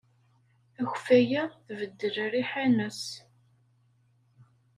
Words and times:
Akeffay-a 0.79 1.43
tbeddel 1.65 2.15
rriḥa-nnes. 2.33 3.03